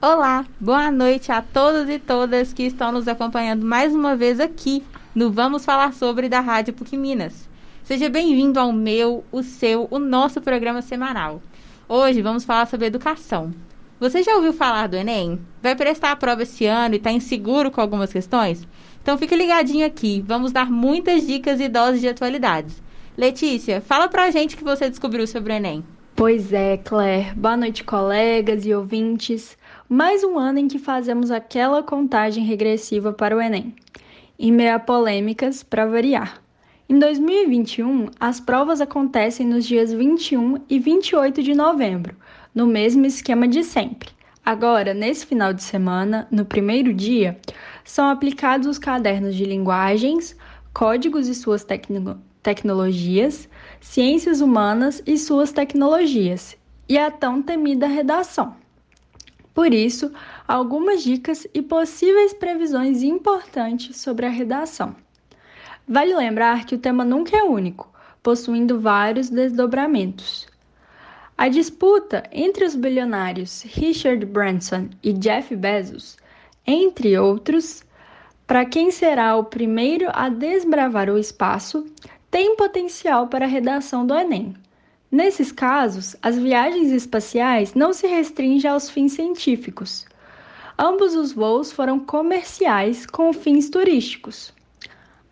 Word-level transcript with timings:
Olá, 0.00 0.46
boa 0.60 0.92
noite 0.92 1.32
a 1.32 1.42
todos 1.42 1.88
e 1.88 1.98
todas 1.98 2.52
que 2.52 2.62
estão 2.62 2.92
nos 2.92 3.08
acompanhando 3.08 3.66
mais 3.66 3.92
uma 3.92 4.14
vez 4.14 4.38
aqui 4.38 4.84
no 5.12 5.28
Vamos 5.28 5.64
Falar 5.64 5.92
Sobre 5.92 6.28
da 6.28 6.38
Rádio 6.38 6.72
PUC 6.72 6.96
Minas. 6.96 7.48
Seja 7.82 8.08
bem-vindo 8.08 8.60
ao 8.60 8.72
meu, 8.72 9.24
o 9.32 9.42
seu, 9.42 9.88
o 9.90 9.98
nosso 9.98 10.40
programa 10.40 10.82
semanal. 10.82 11.42
Hoje 11.88 12.22
vamos 12.22 12.44
falar 12.44 12.68
sobre 12.68 12.86
educação. 12.86 13.52
Você 13.98 14.22
já 14.22 14.36
ouviu 14.36 14.52
falar 14.52 14.86
do 14.86 14.94
Enem? 14.94 15.40
Vai 15.60 15.74
prestar 15.74 16.12
a 16.12 16.16
prova 16.16 16.44
esse 16.44 16.64
ano 16.64 16.94
e 16.94 16.98
está 16.98 17.10
inseguro 17.10 17.68
com 17.68 17.80
algumas 17.80 18.12
questões? 18.12 18.68
Então 19.02 19.18
fique 19.18 19.34
ligadinho 19.34 19.84
aqui, 19.84 20.22
vamos 20.24 20.52
dar 20.52 20.70
muitas 20.70 21.26
dicas 21.26 21.58
e 21.58 21.68
doses 21.68 22.00
de 22.00 22.06
atualidades. 22.06 22.80
Letícia, 23.16 23.80
fala 23.80 24.06
pra 24.06 24.30
gente 24.30 24.54
o 24.54 24.58
que 24.58 24.62
você 24.62 24.88
descobriu 24.88 25.26
sobre 25.26 25.52
o 25.52 25.56
Enem. 25.56 25.84
Pois 26.14 26.52
é, 26.52 26.76
Claire. 26.76 27.34
Boa 27.34 27.56
noite, 27.56 27.82
colegas 27.82 28.64
e 28.64 28.72
ouvintes. 28.72 29.57
Mais 29.90 30.22
um 30.22 30.38
ano 30.38 30.58
em 30.58 30.68
que 30.68 30.78
fazemos 30.78 31.30
aquela 31.30 31.82
contagem 31.82 32.44
regressiva 32.44 33.10
para 33.10 33.34
o 33.34 33.40
Enem. 33.40 33.74
Em 34.38 34.52
meio 34.52 34.74
a 34.74 34.78
polêmicas, 34.78 35.62
para 35.62 35.86
variar. 35.86 36.42
Em 36.86 36.98
2021, 36.98 38.10
as 38.20 38.38
provas 38.38 38.82
acontecem 38.82 39.46
nos 39.46 39.64
dias 39.64 39.90
21 39.90 40.58
e 40.68 40.78
28 40.78 41.42
de 41.42 41.54
novembro, 41.54 42.14
no 42.54 42.66
mesmo 42.66 43.06
esquema 43.06 43.48
de 43.48 43.64
sempre. 43.64 44.10
Agora, 44.44 44.92
nesse 44.92 45.24
final 45.24 45.54
de 45.54 45.62
semana, 45.62 46.28
no 46.30 46.44
primeiro 46.44 46.92
dia, 46.92 47.38
são 47.82 48.10
aplicados 48.10 48.66
os 48.66 48.78
cadernos 48.78 49.34
de 49.34 49.46
linguagens, 49.46 50.36
códigos 50.74 51.28
e 51.28 51.34
suas 51.34 51.66
tecnologias, 52.42 53.48
ciências 53.80 54.42
humanas 54.42 55.02
e 55.06 55.16
suas 55.16 55.50
tecnologias, 55.50 56.58
e 56.86 56.98
a 56.98 57.10
tão 57.10 57.40
temida 57.40 57.86
redação. 57.86 58.54
Por 59.58 59.74
isso, 59.74 60.12
algumas 60.46 61.02
dicas 61.02 61.44
e 61.52 61.60
possíveis 61.60 62.32
previsões 62.32 63.02
importantes 63.02 63.96
sobre 63.96 64.24
a 64.24 64.28
redação. 64.28 64.94
Vale 65.84 66.14
lembrar 66.14 66.64
que 66.64 66.76
o 66.76 66.78
tema 66.78 67.04
nunca 67.04 67.36
é 67.36 67.42
único, 67.42 67.92
possuindo 68.22 68.78
vários 68.78 69.30
desdobramentos. 69.30 70.46
A 71.36 71.48
disputa 71.48 72.22
entre 72.30 72.64
os 72.64 72.76
bilionários 72.76 73.64
Richard 73.64 74.24
Branson 74.26 74.90
e 75.02 75.12
Jeff 75.12 75.56
Bezos, 75.56 76.16
entre 76.64 77.18
outros, 77.18 77.82
para 78.46 78.64
quem 78.64 78.92
será 78.92 79.34
o 79.34 79.42
primeiro 79.42 80.06
a 80.12 80.28
desbravar 80.28 81.10
o 81.10 81.18
espaço, 81.18 81.84
tem 82.30 82.54
potencial 82.54 83.26
para 83.26 83.44
a 83.44 83.48
redação 83.48 84.06
do 84.06 84.14
Enem. 84.14 84.54
Nesses 85.10 85.50
casos, 85.50 86.14
as 86.22 86.36
viagens 86.36 86.92
espaciais 86.92 87.74
não 87.74 87.92
se 87.92 88.06
restringem 88.06 88.70
aos 88.70 88.90
fins 88.90 89.12
científicos. 89.12 90.06
Ambos 90.78 91.14
os 91.14 91.32
voos 91.32 91.72
foram 91.72 91.98
comerciais 91.98 93.06
com 93.06 93.32
fins 93.32 93.70
turísticos. 93.70 94.52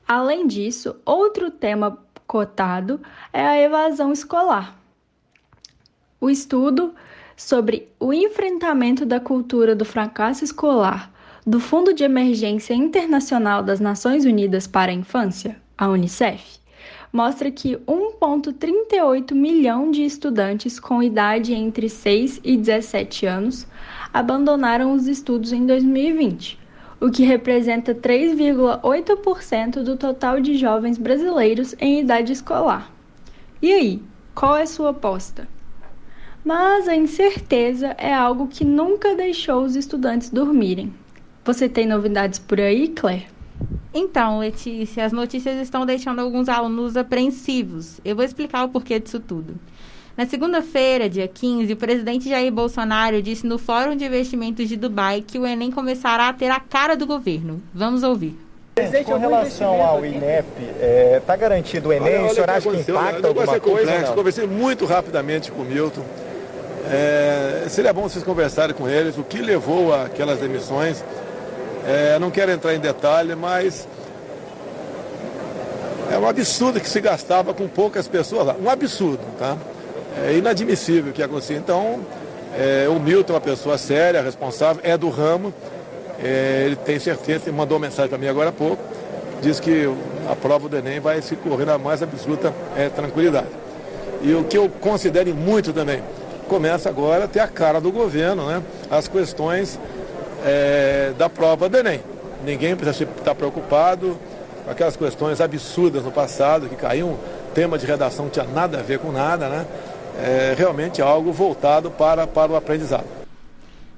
Além 0.09 0.47
disso, 0.47 0.97
outro 1.05 1.51
tema 1.51 1.99
cotado 2.27 3.01
é 3.33 3.47
a 3.47 3.61
evasão 3.61 4.13
escolar. 4.13 4.79
O 6.21 6.31
estudo 6.31 6.95
sobre 7.37 7.93
o 8.01 8.13
enfrentamento 8.15 9.05
da 9.05 9.21
cultura 9.21 9.77
do 9.77 9.85
fracasso 9.85 10.43
escolar 10.43 11.13
do 11.47 11.61
Fundo 11.61 11.93
de 11.93 12.03
Emergência 12.03 12.75
Internacional 12.75 13.63
das 13.63 13.79
Nações 13.79 14.25
Unidas 14.25 14.67
para 14.67 14.91
a 14.91 14.95
Infância, 14.95 15.61
a 15.79 15.89
UNICEF, 15.89 16.59
mostra 17.17 17.51
que 17.51 17.79
1,38 17.89 19.33
milhão 19.33 19.91
de 19.91 20.05
estudantes 20.05 20.79
com 20.79 21.03
idade 21.03 21.55
entre 21.55 21.89
6 21.89 22.43
e 22.45 22.59
17 22.59 23.25
anos 23.25 23.67
abandonaram 24.13 24.93
os 24.93 25.07
estudos 25.07 25.51
em 25.51 25.65
2020, 25.65 26.59
o 27.01 27.11
que 27.11 27.25
representa 27.25 27.95
3,8% 27.95 29.83
do 29.83 29.97
total 29.97 30.41
de 30.41 30.59
jovens 30.59 30.99
brasileiros 30.99 31.75
em 31.81 32.01
idade 32.01 32.35
escolar. 32.35 32.93
E 33.63 33.73
aí, 33.73 34.03
qual 34.35 34.55
é 34.55 34.67
sua 34.67 34.91
aposta? 34.91 35.49
Mas 36.45 36.87
a 36.87 36.95
incerteza 36.95 37.95
é 37.97 38.13
algo 38.13 38.47
que 38.47 38.63
nunca 38.63 39.15
deixou 39.15 39.65
os 39.65 39.75
estudantes 39.75 40.29
dormirem. 40.29 40.93
Você 41.47 41.67
tem 41.67 41.87
novidades 41.87 42.39
por 42.39 42.61
aí, 42.61 42.89
Claire? 42.89 43.36
Então, 43.99 44.41
Letícia, 44.41 45.07
as 45.07 45.13
notícias 45.13 45.57
estão 45.57 45.87
deixando 45.87 46.21
alguns 46.21 46.51
alunos 46.51 46.99
apreensivos. 46.99 47.99
Eu 48.05 48.15
vou 48.15 48.27
explicar 48.27 48.63
o 48.65 48.69
porquê 48.69 49.01
disso 49.01 49.19
tudo. 49.19 49.55
Na 50.15 50.27
segunda-feira, 50.27 51.09
dia 51.09 51.27
15, 51.27 51.73
o 51.73 51.77
presidente 51.79 52.29
Jair 52.29 52.53
Bolsonaro 52.53 53.23
disse 53.23 53.47
no 53.47 53.57
Fórum 53.57 53.97
de 53.97 54.05
Investimentos 54.05 54.69
de 54.69 54.77
Dubai 54.77 55.25
que 55.27 55.39
o 55.39 55.47
Enem 55.47 55.71
começará 55.71 56.29
a 56.29 56.33
ter 56.35 56.51
a 56.51 56.61
cara 56.61 56.95
do 56.95 57.07
governo. 57.07 57.63
Vamos 57.73 58.03
ouvir. 58.03 58.39
Com 59.07 59.17
relação 59.17 59.81
ao 59.81 60.05
INEP, 60.05 60.47
está 60.61 60.85
é, 60.85 61.23
tá 61.27 61.35
garantido 61.35 61.89
o 61.89 61.93
Enem? 61.93 62.17
Olha, 62.17 62.21
olha 62.21 62.31
o 62.31 62.35
senhor 62.35 62.51
acha 62.51 62.71
que 62.71 62.77
impacta 62.77 63.23
né? 63.23 63.29
alguma 63.29 63.57
é 63.57 63.61
coisa? 63.61 63.93
Complexo. 63.93 64.13
Conversei 64.13 64.47
muito 64.47 64.85
rapidamente 64.85 65.51
com 65.51 65.63
o 65.63 65.65
Milton. 65.65 66.05
É, 66.93 67.65
seria 67.71 67.95
bom 67.95 68.03
vocês 68.03 68.23
conversarem 68.23 68.77
com 68.77 68.87
eles 68.87 69.17
o 69.17 69.25
que 69.25 69.39
levou 69.39 69.95
àquelas 69.95 70.39
demissões 70.39 71.03
é, 71.87 72.19
não 72.19 72.31
quero 72.31 72.51
entrar 72.51 72.75
em 72.75 72.81
detalhe, 72.81 73.35
mas 73.35 73.87
é 76.11 76.19
um 76.19 76.27
absurdo 76.27 76.81
que 76.81 76.89
se 76.89 77.01
gastava 77.01 77.55
com 77.55 77.69
poucas 77.69 78.09
pessoas 78.09 78.47
lá. 78.47 78.57
Um 78.61 78.69
absurdo, 78.69 79.21
tá? 79.39 79.57
É 80.25 80.33
inadmissível 80.33 81.13
que 81.13 81.23
aconteça. 81.23 81.53
Então, 81.53 82.01
é, 82.57 82.89
o 82.89 82.99
Milton 82.99 83.35
é 83.35 83.37
uma 83.37 83.41
pessoa 83.41 83.77
séria, 83.77 84.23
responsável, 84.23 84.81
é 84.85 84.97
do 84.97 85.09
ramo. 85.11 85.53
É, 86.23 86.63
ele 86.67 86.77
tem 86.77 86.99
certeza, 86.99 87.45
ele 87.47 87.57
mandou 87.57 87.79
mensagem 87.79 88.09
para 88.09 88.19
mim 88.19 88.29
agora 88.29 88.49
há 88.49 88.53
pouco, 88.53 88.83
diz 89.43 89.61
que 89.61 89.87
a 90.31 90.35
prova 90.35 90.69
do 90.69 90.77
Enem 90.77 90.99
vai 90.99 91.21
se 91.21 91.37
correr 91.37 91.67
na 91.67 91.77
mais 91.77 92.03
absoluta 92.03 92.53
é, 92.75 92.89
tranquilidade. 92.89 93.49
E 94.23 94.35
o 94.35 94.43
que 94.45 94.57
eu 94.57 94.71
considero 94.81 95.35
muito 95.35 95.73
também, 95.75 96.03
começa 96.49 96.89
agora 96.89 97.25
a 97.25 97.29
ter 97.29 97.41
a 97.41 97.49
cara 97.49 97.81
do 97.81 97.93
governo, 97.93 98.47
né? 98.47 98.63
As 98.91 99.07
questões 99.07 99.79
é, 100.45 101.13
da 101.17 101.29
prova 101.29 101.69
do 101.69 101.77
Enem. 101.77 102.01
Ninguém 102.45 102.77
precisa 102.77 103.05
estar 103.05 103.35
preocupado 103.35 104.17
com 104.65 104.71
aquelas 104.71 104.97
questões 104.97 105.41
absurdas 105.41 106.05
no 106.05 106.11
passado, 106.11 106.69
que 106.69 106.77
caiu 106.77 107.07
um 107.09 107.19
tema 107.55 107.79
de 107.79 107.87
redação 107.87 108.27
que 108.27 108.33
tinha 108.33 108.47
nada 108.47 108.81
a 108.81 108.83
ver 108.83 108.99
com 108.99 109.13
nada, 109.13 109.49
né? 109.49 109.67
É 110.19 110.55
realmente 110.57 111.01
algo 111.01 111.33
voltado 111.33 111.91
para, 111.91 112.27
para 112.27 112.53
o 112.53 112.57
aprendizado. 112.57 113.07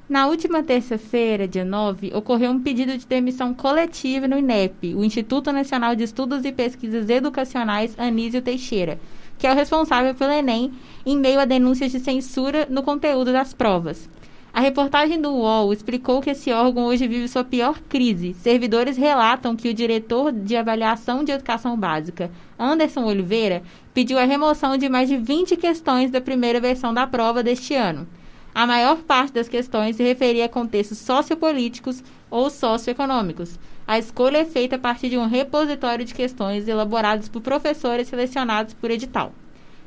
Na 0.08 0.26
última 0.26 0.62
terça-feira, 0.62 1.46
dia 1.46 1.66
9, 1.66 2.12
ocorreu 2.14 2.50
um 2.50 2.62
pedido 2.62 2.96
de 2.96 3.06
demissão 3.06 3.52
coletiva 3.52 4.26
no 4.26 4.38
INEP, 4.38 4.94
o 4.94 5.04
Instituto 5.04 5.52
Nacional 5.52 5.94
de 5.94 6.04
Estudos 6.04 6.46
e 6.46 6.52
Pesquisas 6.52 7.10
Educacionais 7.10 7.94
Anísio 7.98 8.40
Teixeira, 8.40 8.98
que 9.36 9.46
é 9.46 9.52
o 9.52 9.54
responsável 9.54 10.14
pelo 10.14 10.32
Enem, 10.32 10.72
em 11.04 11.16
meio 11.16 11.38
a 11.38 11.44
denúncias 11.44 11.92
de 11.92 12.00
censura 12.00 12.66
no 12.70 12.82
conteúdo 12.82 13.32
das 13.32 13.52
provas. 13.52 14.08
A 14.52 14.60
reportagem 14.60 15.20
do 15.20 15.30
UOL 15.30 15.72
explicou 15.72 16.20
que 16.20 16.30
esse 16.30 16.50
órgão 16.50 16.86
hoje 16.86 17.06
vive 17.06 17.28
sua 17.28 17.44
pior 17.44 17.80
crise. 17.88 18.34
Servidores 18.34 18.96
relatam 18.96 19.54
que 19.54 19.68
o 19.68 19.74
diretor 19.74 20.32
de 20.32 20.56
avaliação 20.56 21.22
de 21.22 21.30
educação 21.30 21.76
básica, 21.76 22.30
Anderson 22.58 23.04
Oliveira, 23.04 23.62
pediu 23.92 24.18
a 24.18 24.24
remoção 24.24 24.76
de 24.76 24.88
mais 24.88 25.08
de 25.08 25.16
20 25.16 25.56
questões 25.56 26.10
da 26.10 26.20
primeira 26.20 26.60
versão 26.60 26.92
da 26.92 27.06
prova 27.06 27.42
deste 27.42 27.74
ano. 27.74 28.08
A 28.54 28.66
maior 28.66 28.96
parte 28.96 29.34
das 29.34 29.48
questões 29.48 29.94
se 29.94 30.02
referia 30.02 30.46
a 30.46 30.48
contextos 30.48 30.98
sociopolíticos 30.98 32.02
ou 32.28 32.50
socioeconômicos. 32.50 33.58
A 33.86 33.98
escolha 33.98 34.38
é 34.38 34.44
feita 34.44 34.76
a 34.76 34.78
partir 34.78 35.10
de 35.10 35.18
um 35.18 35.28
repositório 35.28 36.04
de 36.04 36.14
questões 36.14 36.66
elaborados 36.66 37.28
por 37.28 37.40
professores 37.40 38.08
selecionados 38.08 38.74
por 38.74 38.90
edital. 38.90 39.32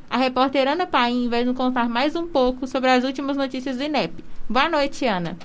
A 0.10 0.18
repórter 0.18 0.68
Ana 0.68 0.86
Paim 0.86 1.30
vai 1.30 1.46
nos 1.46 1.56
contar 1.56 1.88
mais 1.88 2.16
um 2.16 2.28
pouco 2.28 2.68
sobre 2.68 2.90
as 2.90 3.04
últimas 3.04 3.38
notícias 3.38 3.78
do 3.78 3.84
INEP. 3.84 4.24
Boa 4.52 4.68
noite, 4.68 5.06
Ana. 5.06 5.38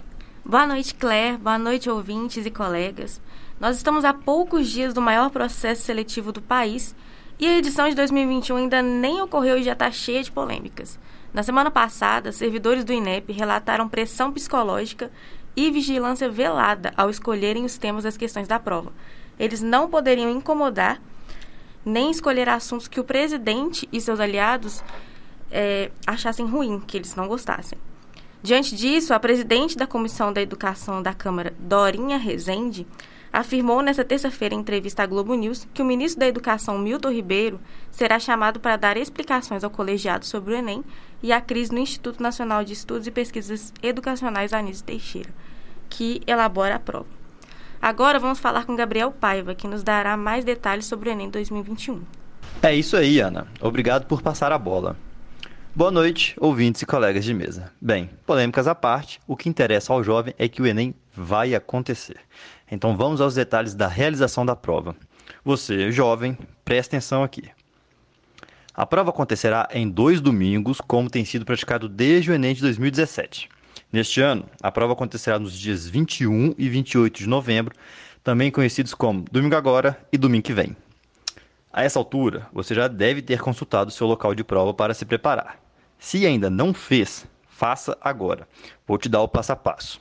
Boa 0.45 0.67
noite, 0.67 0.93
Claire. 0.93 1.37
Boa 1.37 1.57
noite, 1.57 1.89
ouvintes 1.89 2.45
e 2.45 2.51
colegas. 2.51 3.23
Nós 3.61 3.77
estamos 3.77 4.05
a 4.05 4.13
poucos 4.13 4.69
dias 4.69 4.93
do 4.93 5.01
maior 5.01 5.31
processo 5.31 5.83
seletivo 5.83 6.33
do 6.33 6.43
país 6.43 6.93
e 7.39 7.47
a 7.47 7.57
edição 7.57 7.89
de 7.89 7.95
2021 7.95 8.57
ainda 8.57 8.83
nem 8.83 9.23
ocorreu 9.23 9.59
e 9.59 9.63
já 9.63 9.75
está 9.75 9.93
cheia 9.93 10.25
de 10.25 10.33
polêmicas. 10.33 10.99
Na 11.33 11.45
semana 11.45 11.71
passada, 11.71 12.33
servidores 12.33 12.83
do 12.83 12.93
INEP 12.93 13.33
relataram 13.33 13.89
pressão 13.89 14.33
psicológica 14.33 15.09
e 15.55 15.71
vigilância 15.71 16.29
velada 16.29 16.93
ao 16.97 17.09
escolherem 17.09 17.65
os 17.65 17.79
temas 17.79 18.03
das 18.03 18.17
questões 18.17 18.49
da 18.49 18.59
prova. 18.59 18.93
Eles 19.39 19.63
não 19.63 19.89
poderiam 19.89 20.29
incomodar 20.33 21.01
nem 21.85 22.11
escolher 22.11 22.49
assuntos 22.49 22.89
que 22.89 22.99
o 22.99 23.05
presidente 23.05 23.89
e 23.93 24.01
seus 24.01 24.19
aliados 24.19 24.83
é, 25.49 25.93
achassem 26.05 26.45
ruim, 26.45 26.81
que 26.81 26.97
eles 26.97 27.15
não 27.15 27.29
gostassem. 27.29 27.79
Diante 28.43 28.77
disso, 28.77 29.13
a 29.13 29.19
presidente 29.19 29.77
da 29.77 29.87
Comissão 29.87 30.33
da 30.33 30.41
Educação 30.41 31.03
da 31.03 31.13
Câmara, 31.13 31.55
Dorinha 31.59 32.17
Rezende, 32.17 32.87
afirmou 33.33 33.83
nesta 33.83 34.05
terça-feira 34.05 34.55
em 34.55 34.61
entrevista 34.61 35.03
à 35.03 35.07
Globo 35.07 35.35
News 35.35 35.67
que 35.75 35.83
o 35.83 35.85
ministro 35.85 36.21
da 36.21 36.27
Educação, 36.27 36.79
Milton 36.79 37.11
Ribeiro, 37.11 37.61
será 37.91 38.19
chamado 38.19 38.61
para 38.61 38.77
dar 38.77 38.97
explicações 38.97 39.65
ao 39.65 39.71
colegiado 39.71 40.25
sobre 40.25 40.55
o 40.55 40.57
Enem 40.57 40.85
e 41.23 41.33
a 41.33 41.41
crise 41.41 41.73
no 41.73 41.79
Instituto 41.79 42.23
Nacional 42.23 42.65
de 42.65 42.73
Estudos 42.73 43.07
e 43.07 43.11
Pesquisas 43.11 43.73
Educacionais 43.83 44.53
Anísio 44.53 44.85
Teixeira, 44.85 45.31
que 45.91 46.23
elabora 46.27 46.77
a 46.77 46.81
prova. 46.81 47.09
Agora 47.81 48.19
vamos 48.19 48.39
falar 48.39 48.65
com 48.65 48.75
Gabriel 48.75 49.13
Paiva, 49.13 49.55
que 49.55 49.69
nos 49.69 49.83
dará 49.83 50.17
mais 50.17 50.45
detalhes 50.45 50.87
sobre 50.87 51.11
o 51.11 51.13
Enem 51.13 51.29
2021. 51.29 52.01
É 52.63 52.75
isso 52.75 52.97
aí, 52.97 53.21
Ana. 53.21 53.47
Obrigado 53.61 54.07
por 54.07 54.23
passar 54.23 54.51
a 54.51 54.59
bola. 54.59 54.97
Boa 55.77 55.91
noite, 55.91 56.35
ouvintes 56.41 56.81
e 56.81 56.87
colegas 56.87 57.23
de 57.23 57.35
mesa. 57.35 57.71
Bem, 57.79 58.09
polêmicas 58.25 58.67
à 58.67 58.75
parte, 58.75 59.21
o 59.27 59.37
que 59.37 59.47
interessa 59.47 59.93
ao 59.93 60.03
jovem 60.03 60.33
é 60.39 60.49
que 60.49 60.63
o 60.63 60.67
Enem 60.67 60.95
vai 61.15 61.55
acontecer. 61.55 62.17
Então 62.73 62.97
vamos 62.97 63.21
aos 63.21 63.35
detalhes 63.35 63.75
da 63.75 63.87
realização 63.87 64.47
da 64.47 64.57
prova. 64.57 64.97
Você, 65.45 65.93
jovem, 65.93 66.39
preste 66.65 66.89
atenção 66.89 67.23
aqui. 67.23 67.51
A 68.73 68.87
prova 68.87 69.11
acontecerá 69.11 69.69
em 69.71 69.87
dois 69.87 70.19
domingos, 70.19 70.81
como 70.81 71.11
tem 71.11 71.27
sido 71.27 71.45
praticado 71.45 71.91
desde 71.91 72.31
o 72.31 72.35
Enem 72.35 72.55
de 72.55 72.63
2017. 72.63 73.51
Neste 73.93 74.23
ano, 74.23 74.47
a 74.63 74.73
prova 74.73 74.95
acontecerá 74.95 75.39
nos 75.39 75.53
dias 75.53 75.87
21 75.87 76.55
e 76.57 76.71
28 76.71 77.19
de 77.19 77.29
novembro, 77.29 77.77
também 78.25 78.51
conhecidos 78.51 78.95
como 78.95 79.27
Domingo 79.31 79.57
Agora 79.57 80.01
e 80.11 80.17
Domingo 80.17 80.45
que 80.45 80.55
Vem. 80.55 80.75
A 81.71 81.85
essa 81.85 81.99
altura, 81.99 82.47
você 82.51 82.75
já 82.75 82.89
deve 82.89 83.21
ter 83.21 83.43
consultado 83.43 83.91
seu 83.91 84.07
local 84.07 84.35
de 84.35 84.43
prova 84.43 84.73
para 84.73 84.95
se 84.95 85.05
preparar. 85.05 85.66
Se 85.99 86.27
ainda 86.27 86.51
não 86.51 86.75
fez, 86.75 87.27
faça 87.49 87.97
agora. 88.01 88.49
Vou 88.87 88.99
te 88.99 89.09
dar 89.09 89.23
o 89.23 89.29
passo 89.29 89.53
a 89.53 89.57
passo. 89.57 90.01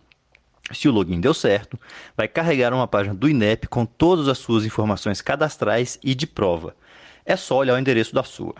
se 0.71 0.87
o 0.87 0.91
login 0.91 1.19
deu 1.19 1.33
certo, 1.33 1.79
vai 2.15 2.27
carregar 2.27 2.73
uma 2.73 2.87
página 2.87 3.15
do 3.15 3.29
INEP 3.29 3.67
com 3.67 3.85
todas 3.85 4.27
as 4.27 4.37
suas 4.37 4.65
informações 4.65 5.21
cadastrais 5.21 5.99
e 6.03 6.13
de 6.13 6.27
prova. 6.27 6.75
É 7.25 7.35
só 7.35 7.57
olhar 7.57 7.75
o 7.75 7.79
endereço 7.79 8.13
da 8.13 8.23
sua. 8.23 8.55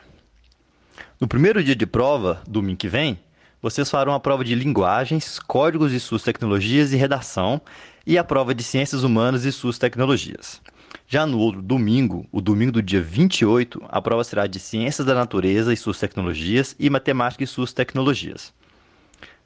No 1.19 1.27
primeiro 1.27 1.63
dia 1.63 1.75
de 1.75 1.85
prova, 1.85 2.41
domingo 2.47 2.77
que 2.77 2.87
vem, 2.87 3.19
vocês 3.61 3.89
farão 3.89 4.13
a 4.13 4.19
prova 4.19 4.43
de 4.43 4.55
linguagens, 4.55 5.37
códigos 5.39 5.91
e 5.91 5.99
suas 5.99 6.23
tecnologias 6.23 6.93
e 6.93 6.95
redação 6.95 7.61
e 8.07 8.17
a 8.17 8.23
prova 8.23 8.55
de 8.55 8.63
ciências 8.63 9.03
humanas 9.03 9.43
e 9.43 9.51
suas 9.51 9.77
tecnologias. 9.77 10.61
Já 11.07 11.25
no 11.25 11.39
outro 11.39 11.61
domingo, 11.61 12.25
o 12.31 12.39
domingo 12.39 12.71
do 12.71 12.81
dia 12.81 13.01
28, 13.01 13.83
a 13.89 14.01
prova 14.01 14.23
será 14.23 14.47
de 14.47 14.59
ciências 14.59 15.05
da 15.05 15.13
natureza 15.13 15.73
e 15.73 15.77
suas 15.77 15.99
tecnologias 15.99 16.75
e 16.79 16.89
matemática 16.89 17.43
e 17.43 17.47
suas 17.47 17.73
tecnologias. 17.73 18.53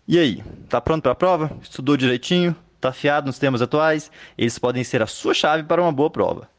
E 0.06 0.20
aí, 0.20 0.44
tá 0.68 0.82
pronto 0.82 1.02
para 1.02 1.14
a 1.14 1.16
prova? 1.16 1.50
Estudou 1.62 1.96
direitinho? 1.96 2.54
Tá 2.82 2.90
afiado 2.90 3.28
nos 3.28 3.40
temas 3.40 3.62
atuais? 3.62 4.12
Eles 4.38 4.60
podem 4.60 4.84
ser 4.84 5.02
a 5.02 5.08
sua 5.08 5.34
chave 5.34 5.64
para 5.64 5.82
uma 5.82 5.94
boa 5.94 6.10
prova. 6.10 6.50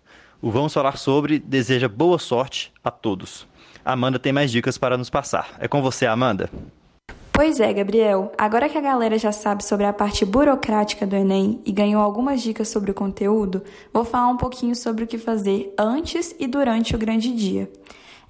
O 0.41 0.50
Vamos 0.50 0.73
Falar 0.73 0.96
Sobre 0.96 1.38
deseja 1.38 1.87
boa 1.87 2.19
sorte 2.19 2.73
a 2.82 2.91
todos. 2.91 3.46
Amanda 3.85 4.19
tem 4.19 4.32
mais 4.32 4.50
dicas 4.50 4.79
para 4.79 4.96
nos 4.96 5.11
passar. 5.11 5.56
É 5.58 5.69
com 5.69 5.82
você, 5.82 6.06
Amanda. 6.06 6.49
Pois 7.31 7.61
é, 7.61 7.70
Gabriel. 7.70 8.32
Agora 8.38 8.67
que 8.67 8.79
a 8.79 8.81
galera 8.81 9.19
já 9.19 9.31
sabe 9.31 9.62
sobre 9.62 9.85
a 9.85 9.93
parte 9.93 10.25
burocrática 10.25 11.06
do 11.06 11.14
Enem 11.14 11.61
e 11.67 11.73
ganhou 11.73 12.00
algumas 12.00 12.41
dicas 12.41 12.69
sobre 12.69 12.93
o 12.93 12.94
conteúdo, 12.94 13.62
vou 13.93 14.06
falar 14.06 14.29
um 14.29 14.38
pouquinho 14.38 14.75
sobre 14.75 15.05
o 15.05 15.06
que 15.06 15.19
fazer 15.19 15.75
antes 15.79 16.35
e 16.38 16.46
durante 16.46 16.96
o 16.96 16.99
grande 16.99 17.31
dia. 17.31 17.70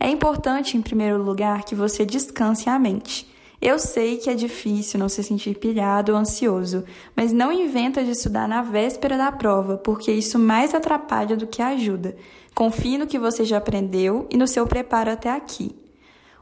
É 0.01 0.09
importante, 0.09 0.77
em 0.77 0.83
primeiro 0.83 1.23
lugar, 1.23 1.63
que 1.63 1.77
você 1.77 2.05
descanse 2.05 2.69
a 2.69 2.81
mente. 2.81 3.33
Eu 3.65 3.79
sei 3.79 4.19
que 4.19 4.29
é 4.29 4.35
difícil 4.35 5.01
não 5.01 5.09
se 5.09 5.23
sentir 5.23 5.57
pilhado 5.57 6.13
ou 6.13 6.19
ansioso, 6.19 6.85
mas 7.17 7.33
não 7.33 7.51
inventa 7.51 8.05
de 8.05 8.11
estudar 8.11 8.47
na 8.47 8.61
véspera 8.61 9.17
da 9.17 9.33
prova, 9.33 9.79
porque 9.79 10.13
isso 10.13 10.39
mais 10.39 10.75
atrapalha 10.75 11.35
do 11.35 11.47
que 11.47 11.63
ajuda. 11.63 12.15
Confie 12.55 12.99
no 12.99 13.07
que 13.07 13.19
você 13.19 13.43
já 13.43 13.57
aprendeu 13.57 14.29
e 14.31 14.37
no 14.37 14.47
seu 14.47 14.67
preparo 14.67 15.11
até 15.11 15.31
aqui. 15.31 15.75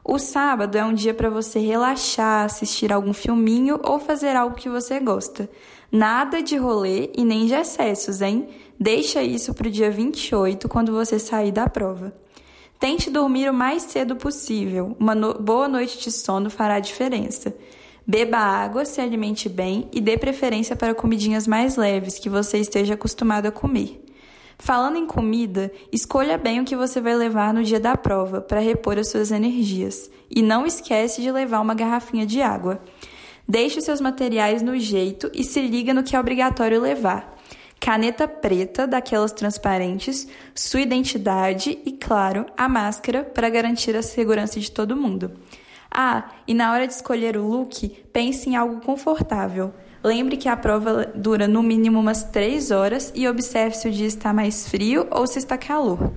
O 0.03 0.19
sábado 0.19 0.77
é 0.77 0.83
um 0.83 0.93
dia 0.93 1.13
para 1.13 1.29
você 1.29 1.59
relaxar, 1.59 2.43
assistir 2.43 2.91
algum 2.91 3.13
filminho 3.13 3.79
ou 3.85 3.99
fazer 3.99 4.35
algo 4.35 4.57
que 4.57 4.67
você 4.67 4.99
gosta. 4.99 5.49
Nada 5.89 6.43
de 6.43 6.57
rolê 6.57 7.09
e 7.15 7.23
nem 7.23 7.45
de 7.45 7.53
excessos, 7.53 8.21
hein? 8.21 8.49
Deixa 8.77 9.23
isso 9.23 9.53
para 9.53 9.69
o 9.69 9.71
dia 9.71 9.89
28, 9.89 10.67
quando 10.67 10.91
você 10.91 11.17
sair 11.17 11.53
da 11.53 11.69
prova. 11.69 12.22
Tente 12.83 13.09
dormir 13.09 13.49
o 13.49 13.53
mais 13.53 13.83
cedo 13.83 14.13
possível. 14.13 14.93
Uma 14.99 15.15
no 15.15 15.35
boa 15.35 15.69
noite 15.69 15.97
de 15.99 16.11
sono 16.11 16.49
fará 16.49 16.81
diferença. 16.81 17.55
Beba 18.05 18.37
água, 18.37 18.83
se 18.83 18.99
alimente 18.99 19.47
bem 19.47 19.87
e 19.93 20.01
dê 20.01 20.17
preferência 20.17 20.75
para 20.75 20.93
comidinhas 20.93 21.47
mais 21.47 21.77
leves 21.77 22.19
que 22.19 22.27
você 22.27 22.57
esteja 22.57 22.95
acostumado 22.95 23.45
a 23.45 23.53
comer. 23.53 24.03
Falando 24.57 24.97
em 24.97 25.05
comida, 25.05 25.71
escolha 25.93 26.37
bem 26.37 26.59
o 26.59 26.65
que 26.65 26.75
você 26.75 26.99
vai 26.99 27.15
levar 27.15 27.53
no 27.53 27.63
dia 27.63 27.79
da 27.79 27.95
prova 27.95 28.41
para 28.41 28.59
repor 28.59 28.97
as 28.99 29.09
suas 29.09 29.31
energias. 29.31 30.11
E 30.29 30.41
não 30.41 30.65
esquece 30.65 31.21
de 31.21 31.31
levar 31.31 31.61
uma 31.61 31.73
garrafinha 31.73 32.25
de 32.25 32.41
água. 32.41 32.83
Deixe 33.47 33.79
os 33.79 33.85
seus 33.85 34.01
materiais 34.01 34.61
no 34.61 34.77
jeito 34.77 35.31
e 35.33 35.45
se 35.45 35.61
liga 35.61 35.93
no 35.93 36.03
que 36.03 36.17
é 36.17 36.19
obrigatório 36.19 36.81
levar 36.81 37.33
caneta 37.83 38.29
preta, 38.29 38.87
daquelas 38.87 39.33
transparentes, 39.33 40.25
sua 40.55 40.79
identidade 40.79 41.77
e, 41.85 41.91
claro, 41.91 42.45
a 42.55 42.69
máscara 42.69 43.25
para 43.25 43.49
garantir 43.49 43.93
a 43.93 44.01
segurança 44.01 44.57
de 44.57 44.71
todo 44.71 44.95
mundo. 44.95 45.33
Ah, 45.91 46.31
e 46.47 46.53
na 46.53 46.71
hora 46.71 46.87
de 46.87 46.93
escolher 46.93 47.35
o 47.35 47.45
look, 47.45 47.89
pense 48.13 48.49
em 48.49 48.55
algo 48.55 48.79
confortável. 48.79 49.73
Lembre 50.01 50.37
que 50.37 50.47
a 50.47 50.55
prova 50.55 51.11
dura 51.13 51.45
no 51.45 51.61
mínimo 51.61 51.99
umas 51.99 52.23
3 52.23 52.71
horas 52.71 53.11
e 53.13 53.27
observe 53.27 53.75
se 53.75 53.89
o 53.89 53.91
dia 53.91 54.07
está 54.07 54.31
mais 54.31 54.69
frio 54.69 55.05
ou 55.11 55.27
se 55.27 55.39
está 55.39 55.57
calor. 55.57 56.13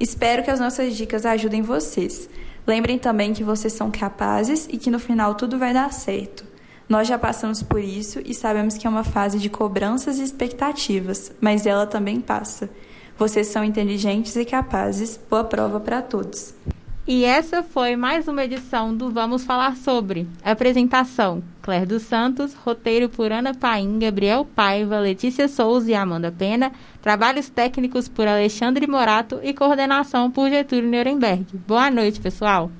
Espero 0.00 0.42
que 0.42 0.50
as 0.50 0.58
nossas 0.58 0.96
dicas 0.96 1.24
ajudem 1.24 1.62
vocês. 1.62 2.28
Lembrem 2.66 2.98
também 2.98 3.32
que 3.32 3.44
vocês 3.44 3.72
são 3.72 3.92
capazes 3.92 4.68
e 4.72 4.76
que 4.76 4.90
no 4.90 4.98
final 4.98 5.36
tudo 5.36 5.56
vai 5.56 5.72
dar 5.72 5.92
certo. 5.92 6.55
Nós 6.88 7.08
já 7.08 7.18
passamos 7.18 7.62
por 7.62 7.80
isso 7.80 8.20
e 8.24 8.32
sabemos 8.32 8.78
que 8.78 8.86
é 8.86 8.90
uma 8.90 9.02
fase 9.02 9.38
de 9.38 9.50
cobranças 9.50 10.18
e 10.18 10.22
expectativas, 10.22 11.32
mas 11.40 11.66
ela 11.66 11.86
também 11.86 12.20
passa. 12.20 12.70
Vocês 13.18 13.48
são 13.48 13.64
inteligentes 13.64 14.36
e 14.36 14.44
capazes. 14.44 15.18
Boa 15.28 15.42
prova 15.42 15.80
para 15.80 16.00
todos. 16.00 16.54
E 17.08 17.24
essa 17.24 17.62
foi 17.62 17.94
mais 17.96 18.26
uma 18.28 18.44
edição 18.44 18.94
do 18.94 19.10
Vamos 19.10 19.44
Falar 19.44 19.76
Sobre. 19.76 20.28
Apresentação: 20.44 21.42
Claire 21.62 21.86
dos 21.86 22.02
Santos, 22.02 22.52
roteiro 22.54 23.08
por 23.08 23.32
Ana 23.32 23.54
Paim, 23.54 23.98
Gabriel 23.98 24.44
Paiva, 24.44 24.98
Letícia 24.98 25.48
Souza 25.48 25.90
e 25.90 25.94
Amanda 25.94 26.32
Pena, 26.36 26.72
trabalhos 27.00 27.48
técnicos 27.48 28.08
por 28.08 28.26
Alexandre 28.26 28.86
Morato 28.86 29.40
e 29.42 29.54
coordenação 29.54 30.30
por 30.30 30.50
Getúlio 30.50 30.90
Nuremberg. 30.90 31.46
Boa 31.66 31.90
noite, 31.90 32.20
pessoal! 32.20 32.70